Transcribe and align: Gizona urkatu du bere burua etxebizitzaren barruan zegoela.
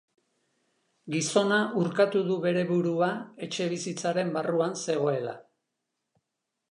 Gizona 1.15 1.59
urkatu 1.81 2.21
du 2.29 2.37
bere 2.45 2.63
burua 2.71 3.09
etxebizitzaren 3.49 4.33
barruan 4.39 4.75
zegoela. 4.89 5.37